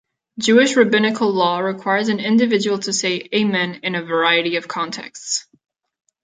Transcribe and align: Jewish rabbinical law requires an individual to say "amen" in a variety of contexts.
Jewish 0.39 0.75
rabbinical 0.75 1.31
law 1.31 1.59
requires 1.59 2.07
an 2.07 2.19
individual 2.19 2.79
to 2.79 2.91
say 2.91 3.29
"amen" 3.35 3.81
in 3.83 3.93
a 3.93 4.01
variety 4.01 4.55
of 4.55 4.67
contexts. 4.67 5.45